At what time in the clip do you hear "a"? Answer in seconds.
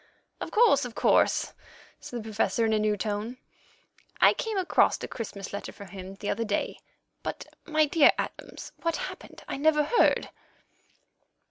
2.73-2.79, 5.03-5.07